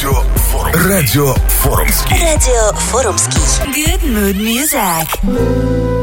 Радио 0.00 0.22
Форум. 0.34 0.72
Радио 0.72 1.34
Форумский. 1.34 2.22
Радио 2.22 2.72
Форумский. 2.72 3.42
Good 3.74 4.02
mood 4.04 4.36
music. 4.38 5.99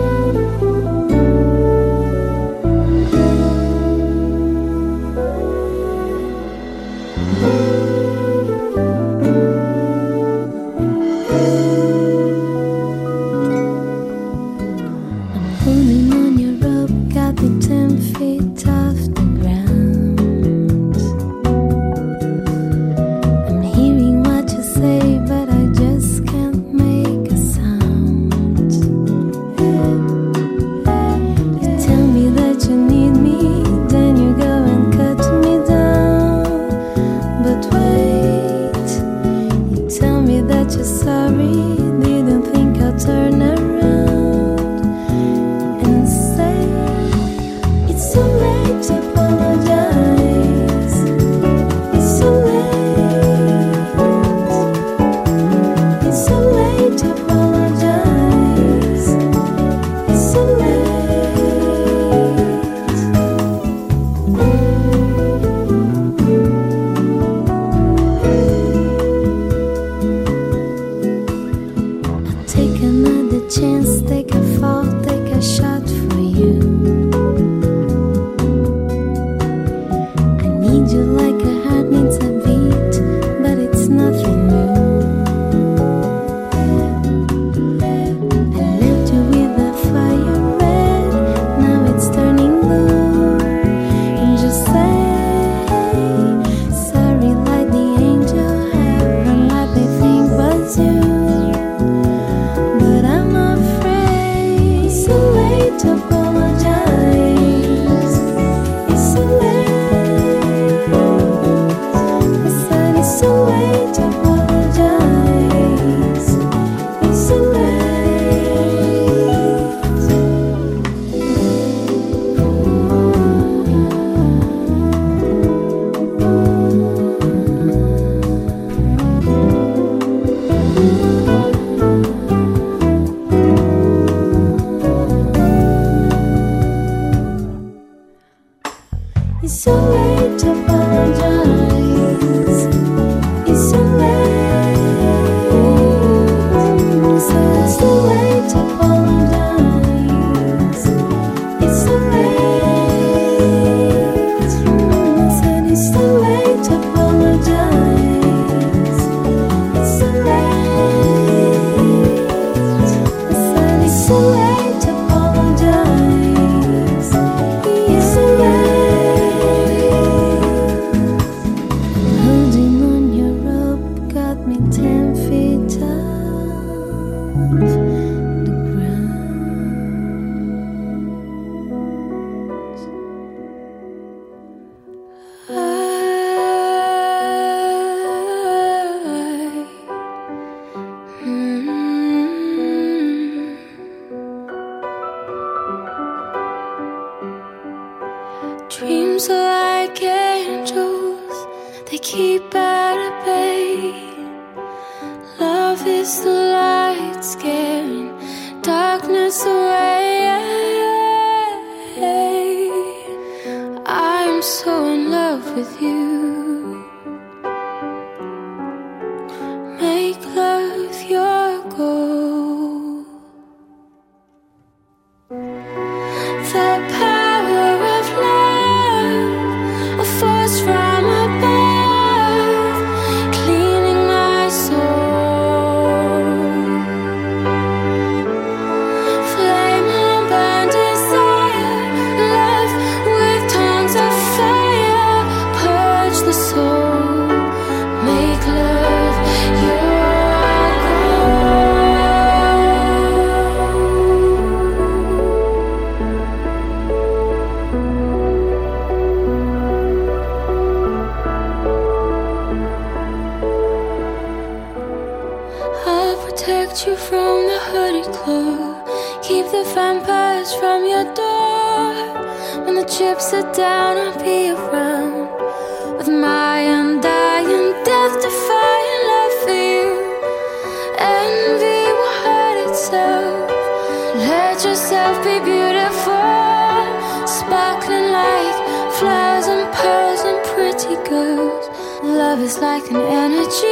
party 290.78 290.96
goes. 291.10 291.70
Love 292.04 292.40
is 292.40 292.60
like 292.60 292.90
an 292.92 292.98
energy 292.98 293.68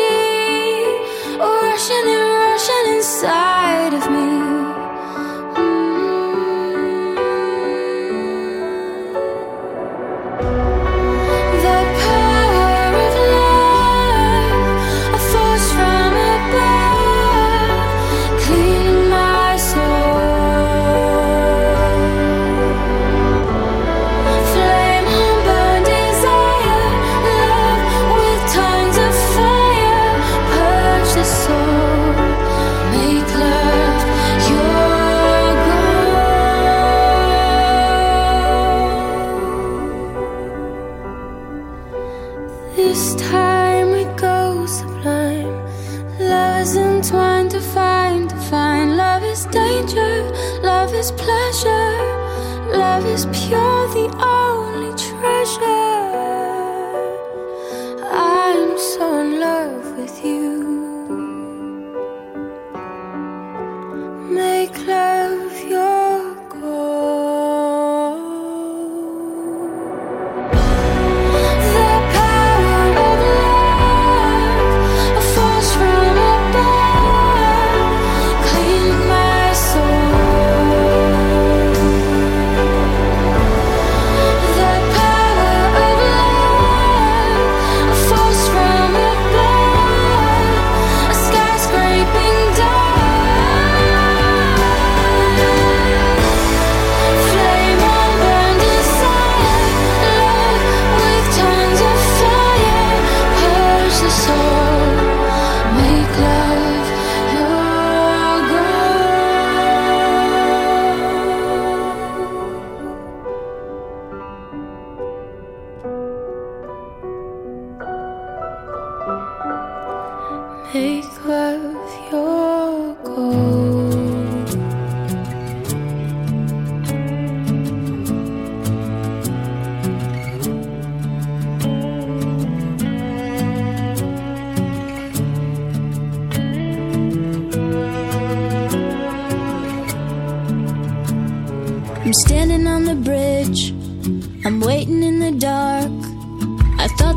rushing 1.38 2.08
and 2.08 2.30
rushing 2.30 2.96
inside 2.96 3.94
of 3.94 4.12
me. 4.12 4.65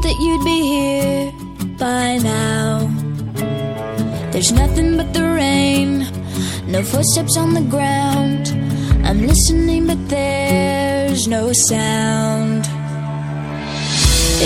that 0.08 0.20
you'd 0.20 0.43
be 0.43 0.62
here 0.62 1.32
by 1.76 2.16
now. 2.16 2.88
There's 4.32 4.52
nothing 4.52 4.96
but 4.96 5.12
the 5.12 5.22
rain, 5.22 5.99
no 6.66 6.82
footsteps 6.82 7.37
on 7.37 7.52
the 7.52 7.66
ground. 7.75 8.49
I'm 9.06 9.20
listening, 9.26 9.87
but 9.87 10.08
there's 10.08 11.28
no 11.28 11.52
sound. 11.52 12.64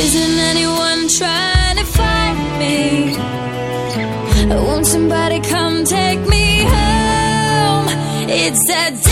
Isn't 0.05 0.38
anyone 0.53 1.06
trying 1.20 1.76
to 1.76 1.87
find 1.99 2.38
me? 2.62 3.17
Won't 4.67 4.87
somebody 4.87 5.38
come 5.41 5.85
take 5.85 6.23
me 6.26 6.62
home? 6.75 7.87
It's 8.29 8.67
that. 8.67 9.12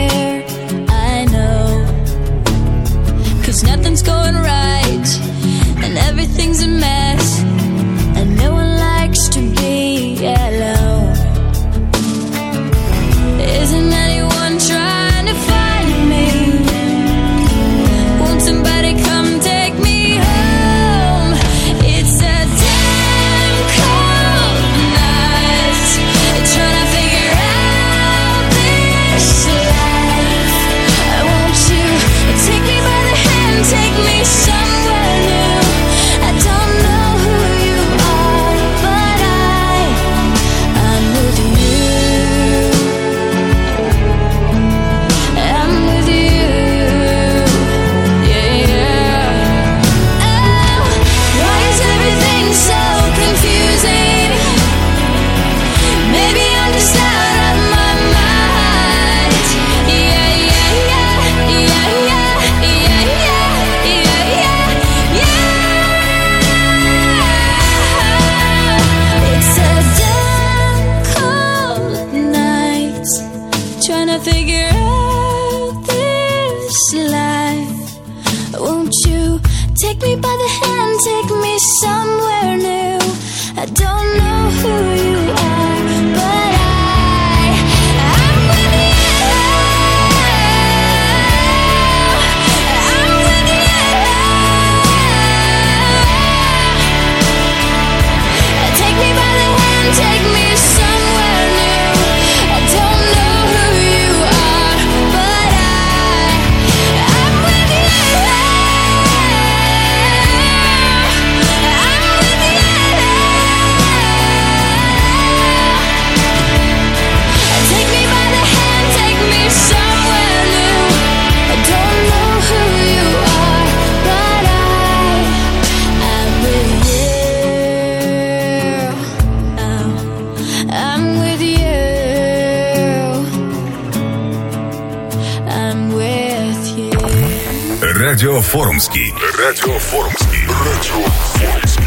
Форумский. 138.51 139.13
Радио 139.39 139.79
Форумский. 139.79 140.45
Радио 140.45 141.05
Форумский. 141.05 141.85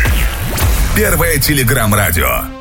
Первое 0.96 1.38
телеграм-радио. 1.38 2.53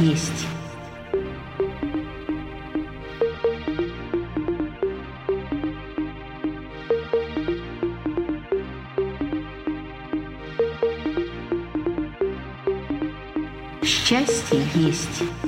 Есть. 0.00 0.46
Счастье 13.82 14.66
есть. 14.74 15.43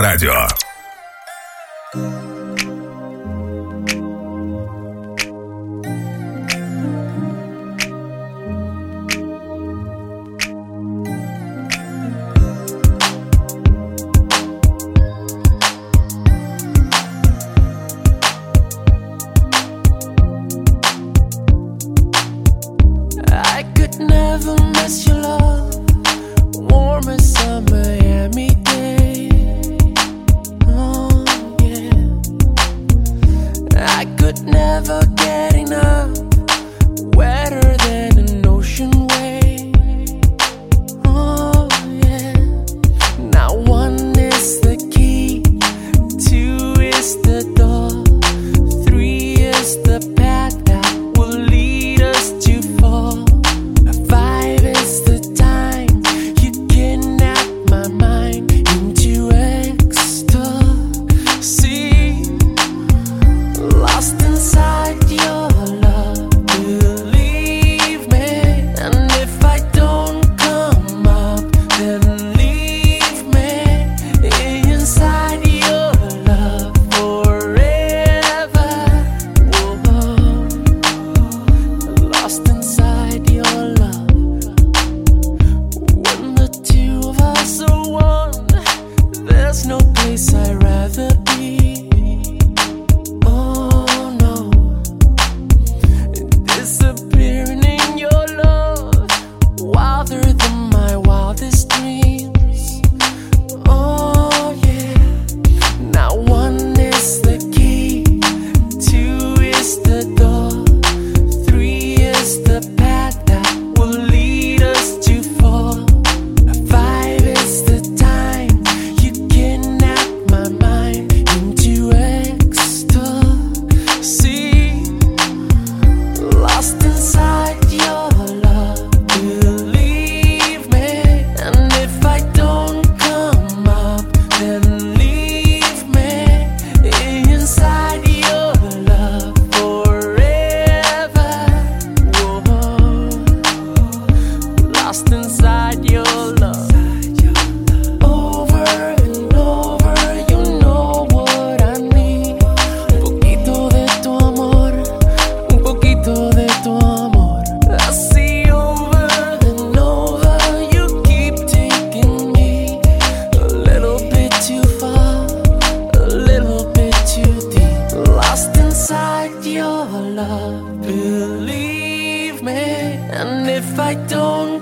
радио. 0.00 0.49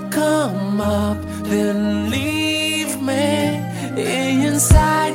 come 0.09 0.81
up, 0.81 1.17
then 1.43 2.09
leave 2.09 3.01
me 3.01 3.61
inside. 3.95 5.08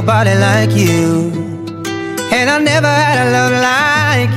nobody 0.00 0.34
like 0.34 0.70
you. 0.70 1.30
And 2.32 2.48
I 2.48 2.58
never 2.58 2.86
had 2.86 3.16
a 3.24 3.26
love 3.36 3.54
like 3.70 4.34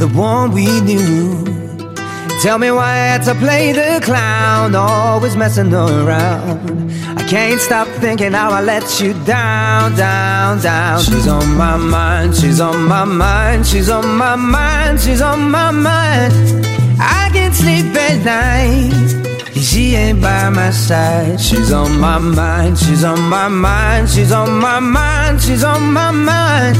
the 0.00 0.08
one 0.08 0.50
we 0.50 0.80
knew. 0.80 1.44
Tell 2.42 2.58
me 2.58 2.72
why 2.72 2.90
I 2.94 3.06
had 3.12 3.22
to 3.24 3.34
play 3.36 3.72
the 3.72 4.00
clown, 4.02 4.74
always 4.74 5.36
messing 5.36 5.72
around. 5.72 6.90
I 7.16 7.22
can't 7.28 7.60
stop 7.60 7.86
thinking 8.02 8.32
how 8.32 8.50
I 8.50 8.62
let 8.62 9.00
you 9.00 9.12
down, 9.24 9.94
down, 9.94 10.60
down. 10.60 11.00
She's 11.02 11.28
on 11.28 11.48
my 11.56 11.76
mind, 11.76 12.34
she's 12.34 12.60
on 12.60 12.88
my 12.88 13.04
mind, 13.04 13.66
she's 13.66 13.90
on 13.90 14.08
my 14.16 14.34
mind, 14.34 15.00
she's 15.00 15.22
on 15.22 15.50
my 15.52 15.70
mind. 15.70 16.32
I 16.98 17.30
can't 17.32 17.54
sleep 17.54 17.94
at 17.94 18.24
night. 18.24 19.29
She 19.54 19.94
ain't 19.94 20.20
by 20.20 20.48
my 20.50 20.70
side. 20.70 21.40
She's 21.40 21.72
on 21.72 21.98
my 21.98 22.18
mind. 22.18 22.78
She's 22.78 23.04
on 23.04 23.20
my 23.28 23.48
mind. 23.48 24.08
She's 24.08 24.32
on 24.32 24.58
my 24.58 24.80
mind. 24.80 25.40
She's 25.40 25.64
on 25.64 25.92
my 25.92 26.10
mind. 26.10 26.76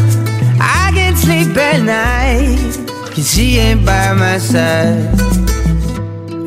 I 0.61 0.91
can't 0.95 1.17
sleep 1.17 1.57
at 1.57 1.83
night. 1.83 2.91
She 3.17 3.59
ain't 3.59 3.85
by 3.85 4.13
my 4.15 4.39
side. 4.39 5.19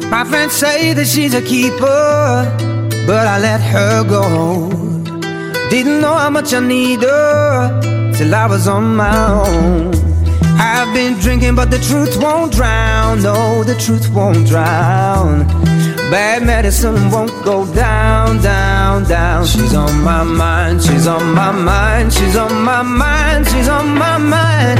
My 0.09 0.23
friends 0.23 0.53
say 0.53 0.93
that 0.93 1.07
she's 1.07 1.33
a 1.33 1.41
keeper, 1.41 2.45
but 3.07 3.27
I 3.27 3.39
let 3.39 3.61
her 3.61 4.03
go. 4.03 4.69
Didn't 5.69 6.01
know 6.01 6.13
how 6.13 6.29
much 6.29 6.53
I 6.53 6.59
need 6.59 7.01
her 7.01 8.13
till 8.15 8.33
I 8.33 8.45
was 8.47 8.67
on 8.67 8.95
my 8.95 9.15
own. 9.27 9.93
I've 10.59 10.93
been 10.93 11.19
drinking, 11.19 11.55
but 11.55 11.71
the 11.71 11.79
truth 11.79 12.15
won't 12.21 12.53
drown. 12.53 13.23
No, 13.23 13.63
the 13.63 13.75
truth 13.75 14.09
won't 14.09 14.47
drown. 14.47 15.62
Bad 16.13 16.43
medicine 16.43 17.09
won't 17.09 17.31
go 17.43 17.65
down, 17.73 18.39
down, 18.43 19.03
down. 19.05 19.47
She's 19.47 19.73
on 19.73 20.03
my 20.03 20.21
mind, 20.21 20.83
she's 20.83 21.07
on 21.07 21.33
my 21.33 21.51
mind, 21.51 22.13
she's 22.13 22.35
on 22.35 22.53
my 22.63 22.83
mind, 22.83 23.47
she's 23.47 23.67
on 23.67 23.97
my 23.97 24.19
mind. 24.19 24.79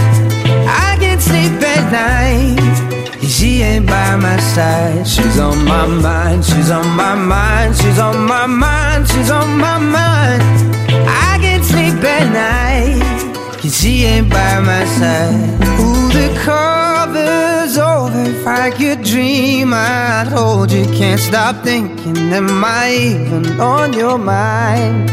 I 0.69 0.95
can't 0.99 1.19
sleep 1.19 1.53
at 1.73 1.91
night. 1.91 3.17
She 3.23 3.63
ain't 3.63 3.87
by 3.87 4.15
my 4.15 4.37
side. 4.53 5.07
She's 5.07 5.39
on 5.39 5.65
my 5.65 5.87
mind, 5.87 6.45
she's 6.45 6.69
on 6.69 6.87
my 6.95 7.15
mind, 7.15 7.77
she's 7.77 7.97
on 7.97 8.27
my 8.27 8.45
mind, 8.45 9.07
she's 9.07 9.31
on 9.31 9.57
my 9.57 9.79
mind. 9.79 10.43
I 11.25 11.39
can't 11.41 11.65
sleep 11.65 11.95
at 11.95 12.27
night. 12.31 13.71
She 13.71 14.03
ain't 14.03 14.29
by 14.29 14.59
my 14.59 14.85
side. 14.85 15.33
Ooh, 15.81 16.09
the 16.09 16.39
cover's 16.45 16.82
I 18.63 18.71
could 18.71 19.03
dream, 19.03 19.73
I'd 19.73 20.29
hold 20.29 20.71
you. 20.71 20.85
Can't 20.85 21.19
stop 21.19 21.65
thinking. 21.65 22.15
Am 22.31 22.63
I 22.63 22.93
even 23.11 23.59
on 23.59 23.91
your 23.91 24.17
mind? 24.17 25.07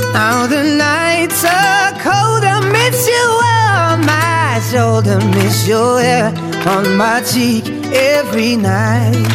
Now 0.00 0.46
the 0.46 0.62
nights 0.62 1.44
are 1.44 1.92
cold. 2.00 2.42
I 2.54 2.56
miss 2.72 3.06
you 3.06 3.26
on 3.60 4.06
my 4.06 4.58
shoulder. 4.70 5.18
Miss 5.36 5.68
your 5.68 6.00
hair 6.00 6.28
on 6.66 6.96
my 6.96 7.20
cheek 7.30 7.66
every 7.92 8.56
night. 8.56 9.28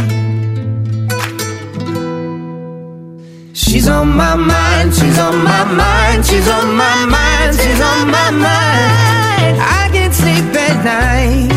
She's 3.54 3.88
on 3.88 4.18
my 4.18 4.36
mind, 4.36 4.96
she's 4.96 5.20
on 5.20 5.44
my 5.44 5.64
mind, 5.66 6.26
she's 6.26 6.50
on 6.50 6.74
my 6.76 7.06
mind, 7.06 7.56
she's 7.56 7.82
on 7.82 8.10
my 8.18 8.32
mind. 8.32 9.56
I 9.78 9.90
can't 9.94 10.12
sleep 10.12 10.56
at 10.56 10.84
night. 10.84 11.51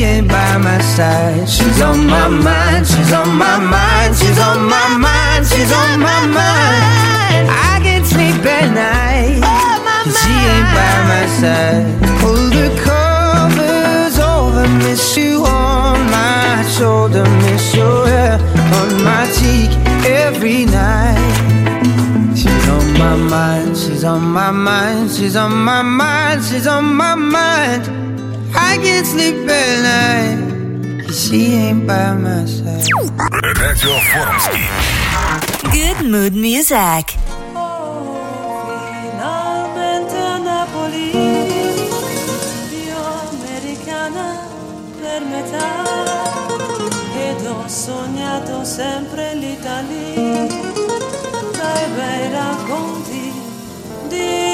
She 0.00 0.06
ain't 0.06 0.28
by 0.28 0.56
my 0.56 0.80
side. 0.80 1.46
She's 1.46 1.82
on 1.82 2.06
my 2.06 2.26
mind, 2.26 2.86
she's 2.86 3.12
on 3.12 3.36
my 3.36 3.58
mind, 3.58 4.16
she's 4.16 4.38
on 4.38 4.66
my 4.66 4.88
mind, 4.96 5.46
she's 5.46 5.70
on 5.70 6.00
my 6.00 6.20
mind. 6.24 7.44
I 7.68 7.80
can't 7.82 8.06
sleep 8.06 8.40
at 8.46 8.72
night. 8.72 9.44
She 10.18 10.32
ain't 10.52 10.70
by 10.78 10.96
my 11.12 11.26
side. 11.40 11.84
Pull 12.18 12.48
the 12.48 12.68
covers 12.80 14.18
over, 14.18 14.66
miss 14.78 15.18
you 15.18 15.44
on 15.44 16.00
my 16.10 16.64
shoulder, 16.78 17.24
miss 17.44 17.74
your 17.74 18.06
hair 18.06 18.38
on 18.80 19.04
my 19.04 19.30
cheek 19.36 19.70
every 20.08 20.64
night. 20.64 21.20
She's 22.34 22.68
on 22.70 22.86
my 22.94 23.16
mind, 23.16 23.76
she's 23.76 24.04
on 24.04 24.22
my 24.22 24.50
mind, 24.50 25.10
she's 25.10 25.36
on 25.36 25.52
my 25.52 25.82
mind, 25.82 26.42
she's 26.42 26.66
on 26.66 26.84
my 26.84 27.14
mind. 27.14 28.00
Can't 28.82 29.06
sleep 29.06 29.48
at 29.48 29.82
night. 29.82 31.06
Cause 31.06 31.28
she 31.28 31.54
ain't 31.54 31.86
by 31.86 32.14
my 32.14 32.44
side. 32.44 32.86
Radio 33.58 33.92
Formski. 34.10 34.64
Good 35.72 36.06
mood 36.10 36.34
music. 36.34 37.16
sognato 47.70 48.64
sempre 48.64 49.34
l'Italia, 49.34 50.46
dai 51.56 51.88
bei 51.94 52.30
racconti 52.32 53.32
di 54.08 54.49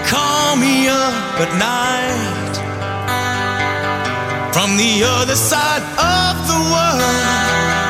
he 0.00 0.08
called 0.08 0.58
me 0.58 0.88
up 0.88 1.40
at 1.44 1.52
night 1.58 2.54
from 4.52 4.76
the 4.76 5.04
other 5.04 5.36
side 5.36 5.82
of 5.98 6.34
the 6.48 6.60
world. 6.72 7.02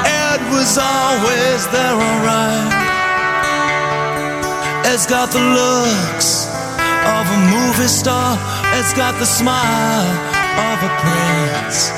Ed 0.06 0.40
was 0.50 0.78
always 0.78 1.60
there, 1.70 1.94
alright. 1.94 2.72
Ed's 4.86 5.06
got 5.06 5.30
the 5.30 5.40
looks 5.40 6.46
of 7.16 7.24
a 7.30 7.40
movie 7.54 7.88
star. 7.88 8.38
Ed's 8.74 8.92
got 8.94 9.18
the 9.18 9.26
smile 9.26 10.10
of 10.68 10.76
a 10.82 10.92
prince. 11.02 11.90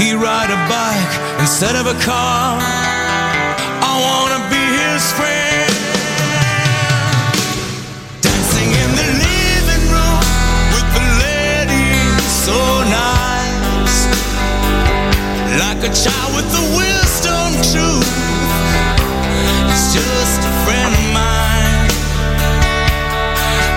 He 0.00 0.14
ride 0.14 0.50
a 0.50 0.60
bike 0.68 1.14
instead 1.40 1.76
of 1.76 1.86
a 1.86 1.96
car. 2.04 2.58
I 3.90 3.92
wanna 4.06 4.40
be 4.50 4.64
his 4.80 5.12
friend. 5.12 5.39
Like 15.60 15.84
a 15.84 15.92
child 15.92 16.34
with 16.34 16.48
the 16.56 16.64
wisdom 16.72 17.52
truth. 17.68 18.08
He's 19.68 19.92
just 19.92 20.40
a 20.40 20.52
friend 20.64 20.88
of 20.88 21.06
mine. 21.12 21.90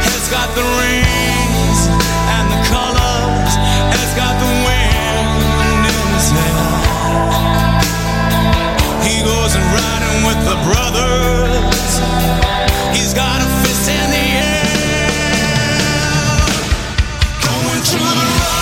Has 0.08 0.32
got 0.32 0.48
the 0.56 0.64
rings 0.80 1.80
and 2.40 2.46
the 2.56 2.62
colors. 2.72 3.52
Has 4.00 4.12
got 4.16 4.32
the 4.40 4.48
wind 4.64 5.84
in 5.92 6.08
his 6.16 6.32
hair. 6.32 6.72
He 9.04 9.20
goes 9.28 9.52
and 9.52 9.68
riding 9.76 10.24
with 10.24 10.40
the 10.48 10.56
brothers. 10.64 12.00
He's 12.96 13.14
got 13.14 13.44
a 13.44 13.48
fist 13.60 13.92
in 13.92 14.08
the 14.08 14.26
air. 14.40 14.72
Going 17.44 17.84
to 17.92 18.00
the 18.00 18.53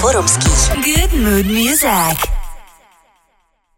Форум 0.00 0.26
с 0.26 0.39